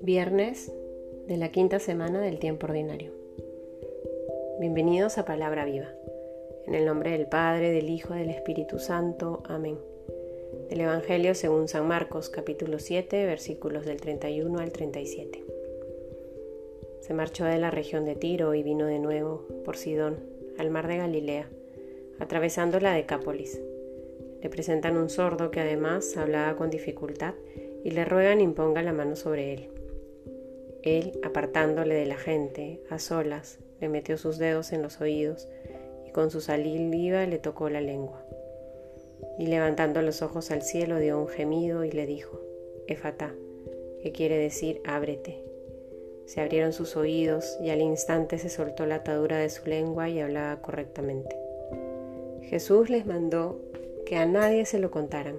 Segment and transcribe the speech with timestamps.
[0.00, 0.72] Viernes
[1.26, 3.12] de la quinta semana del tiempo ordinario.
[4.60, 5.88] Bienvenidos a Palabra Viva.
[6.66, 9.42] En el nombre del Padre, del Hijo, del Espíritu Santo.
[9.46, 9.78] Amén.
[10.68, 15.44] Del Evangelio según San Marcos, capítulo 7, versículos del 31 al 37.
[17.00, 20.18] Se marchó de la región de Tiro y vino de nuevo por Sidón,
[20.58, 21.50] al mar de Galilea,
[22.18, 23.60] atravesando la Decápolis.
[24.42, 27.34] Le presentan un sordo que además hablaba con dificultad
[27.82, 29.68] y le ruegan imponga la mano sobre él.
[30.82, 35.48] Él, apartándole de la gente, a solas, le metió sus dedos en los oídos
[36.06, 38.24] y con su saliva le tocó la lengua.
[39.38, 42.40] Y levantando los ojos al cielo dio un gemido y le dijo,
[42.86, 43.34] Efata,
[44.02, 45.42] que quiere decir ábrete.
[46.26, 50.20] Se abrieron sus oídos y al instante se soltó la atadura de su lengua y
[50.20, 51.43] hablaba correctamente.
[52.48, 53.60] Jesús les mandó
[54.06, 55.36] que a nadie se lo contaran,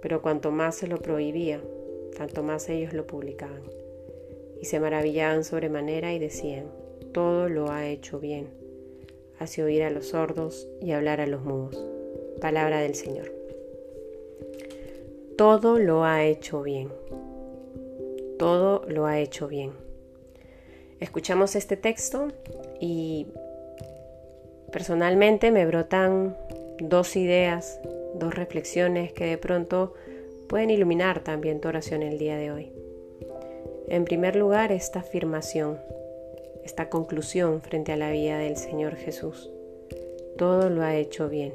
[0.00, 1.60] pero cuanto más se lo prohibía,
[2.16, 3.62] tanto más ellos lo publicaban
[4.60, 6.66] y se maravillaban sobremanera y decían,
[7.12, 8.48] todo lo ha hecho bien,
[9.38, 11.82] hace oír a los sordos y hablar a los mudos.
[12.40, 13.32] Palabra del Señor.
[15.36, 16.92] Todo lo ha hecho bien.
[18.38, 19.72] Todo lo ha hecho bien.
[21.00, 22.28] Escuchamos este texto
[22.78, 23.26] y
[24.70, 26.36] personalmente me brotan
[26.80, 27.80] dos ideas,
[28.14, 29.94] dos reflexiones que de pronto
[30.48, 32.72] pueden iluminar también tu oración el día de hoy.
[33.88, 35.78] En primer lugar, esta afirmación,
[36.64, 39.50] esta conclusión frente a la vida del Señor Jesús.
[40.36, 41.52] Todo lo ha hecho bien.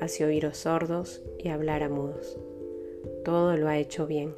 [0.00, 2.38] Hace oír a sordos y hablar a mudos.
[3.24, 4.34] Todo lo ha hecho bien.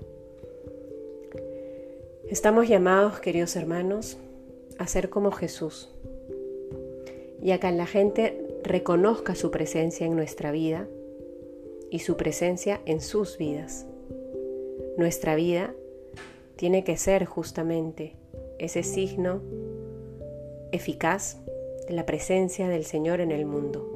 [2.29, 4.19] Estamos llamados, queridos hermanos,
[4.79, 5.91] a ser como Jesús
[7.47, 10.89] y a que la gente reconozca su presencia en nuestra vida
[11.93, 13.87] y su presencia en sus vidas.
[14.99, 15.73] Nuestra vida
[16.57, 18.17] tiene que ser justamente
[18.59, 19.43] ese signo
[20.73, 21.41] eficaz
[21.87, 23.93] de la presencia del Señor en el mundo.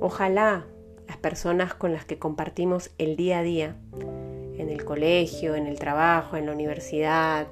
[0.00, 0.64] Ojalá
[1.06, 3.76] las personas con las que compartimos el día a día,
[4.56, 7.46] en el colegio, en el trabajo, en la universidad,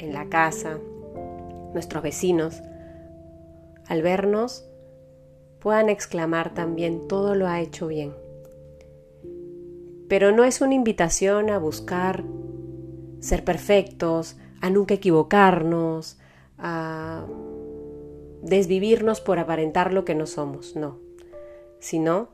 [0.00, 0.80] en la casa,
[1.72, 2.64] nuestros vecinos,
[3.90, 4.64] al vernos,
[5.58, 8.14] puedan exclamar también todo lo ha hecho bien.
[10.08, 12.22] Pero no es una invitación a buscar
[13.18, 16.20] ser perfectos, a nunca equivocarnos,
[16.56, 17.26] a
[18.42, 21.00] desvivirnos por aparentar lo que no somos, no,
[21.80, 22.28] sino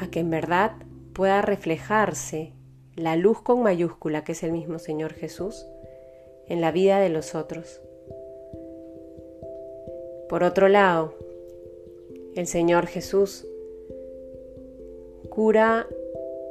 [0.00, 0.72] a que en verdad
[1.14, 2.52] pueda reflejarse
[2.94, 5.64] la luz con mayúscula que es el mismo Señor Jesús
[6.46, 7.80] en la vida de los otros.
[10.28, 11.14] Por otro lado,
[12.34, 13.46] el Señor Jesús
[15.30, 15.86] cura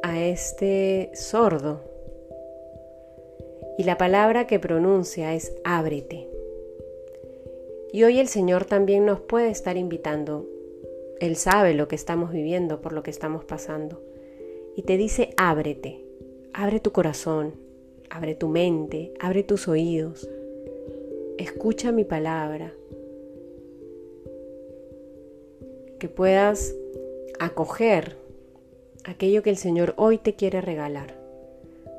[0.04, 1.82] a este sordo
[3.78, 6.30] y la palabra que pronuncia es ábrete.
[7.92, 10.46] Y hoy el Señor también nos puede estar invitando.
[11.20, 14.02] Él sabe lo que estamos viviendo, por lo que estamos pasando.
[14.76, 16.06] Y te dice, ábrete,
[16.54, 17.54] abre tu corazón,
[18.10, 20.30] abre tu mente, abre tus oídos.
[21.38, 22.74] Escucha mi palabra.
[26.06, 26.76] Que puedas
[27.40, 28.16] acoger
[29.06, 31.18] aquello que el Señor hoy te quiere regalar.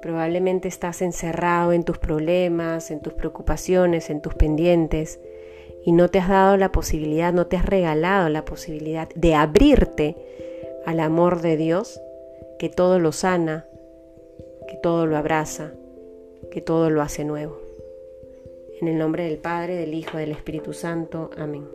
[0.01, 5.19] Probablemente estás encerrado en tus problemas, en tus preocupaciones, en tus pendientes
[5.85, 10.15] y no te has dado la posibilidad, no te has regalado la posibilidad de abrirte
[10.87, 12.01] al amor de Dios
[12.61, 13.67] que todo lo sana,
[14.69, 15.73] que todo lo abraza,
[16.53, 17.59] que todo lo hace nuevo.
[18.81, 21.31] En el nombre del Padre, del Hijo, del Espíritu Santo.
[21.37, 21.67] Amén.